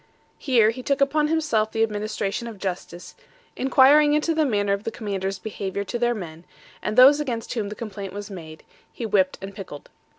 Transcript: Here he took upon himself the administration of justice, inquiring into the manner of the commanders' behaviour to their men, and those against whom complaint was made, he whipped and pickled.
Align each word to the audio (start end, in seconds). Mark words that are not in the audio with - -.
Here 0.39 0.71
he 0.71 0.81
took 0.81 0.99
upon 0.99 1.27
himself 1.27 1.71
the 1.71 1.83
administration 1.83 2.47
of 2.47 2.57
justice, 2.57 3.13
inquiring 3.55 4.15
into 4.15 4.33
the 4.33 4.45
manner 4.47 4.73
of 4.73 4.83
the 4.83 4.89
commanders' 4.89 5.37
behaviour 5.37 5.83
to 5.83 5.99
their 5.99 6.15
men, 6.15 6.43
and 6.81 6.97
those 6.97 7.19
against 7.19 7.53
whom 7.53 7.69
complaint 7.69 8.11
was 8.11 8.31
made, 8.31 8.63
he 8.91 9.05
whipped 9.05 9.37
and 9.43 9.53
pickled. 9.53 9.91